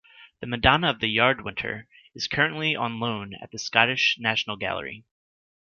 [0.39, 5.03] The "Madonna of the Yardwinder" is currently on loan at the Scottish National Gallery.